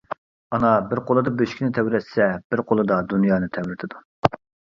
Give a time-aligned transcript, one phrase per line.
[0.57, 4.01] ئانا بىر قولىدا بۆشۈكنى تەۋرەتسە، بىر قولىدا دۇنيانى تەۋرىتىدۇ.